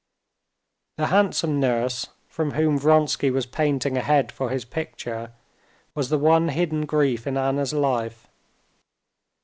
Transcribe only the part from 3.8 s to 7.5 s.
a head for his picture, was the one hidden grief in